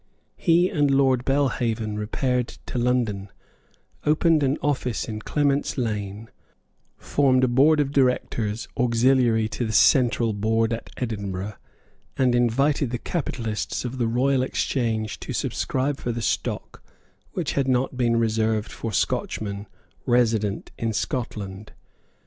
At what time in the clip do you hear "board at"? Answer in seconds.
10.33-10.89